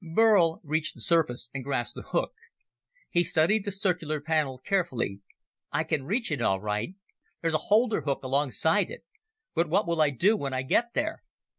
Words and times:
Burl 0.15 0.61
reached 0.63 0.95
the 0.95 0.99
surface 1.01 1.51
and 1.53 1.63
grasped 1.63 1.93
the 1.93 2.01
hook. 2.01 2.33
He 3.11 3.21
studied 3.23 3.65
the 3.65 3.71
circular 3.71 4.19
panel 4.19 4.57
carefully. 4.57 5.21
"I 5.71 5.83
can 5.83 6.05
reach 6.05 6.31
it 6.31 6.41
all 6.41 6.59
right. 6.59 6.95
There's 7.41 7.53
a 7.53 7.59
holder 7.69 8.01
hook 8.01 8.23
alongside 8.23 8.89
it. 8.89 9.03
But 9.53 9.69
what 9.69 9.85
will 9.85 10.01
I 10.01 10.09
do 10.09 10.35
when 10.35 10.55
I 10.55 10.63
get 10.63 10.95
there?" 10.95 11.21